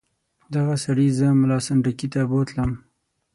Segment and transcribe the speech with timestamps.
[0.55, 2.71] دغه سړي زه ملا سنډکي ته بوتلم.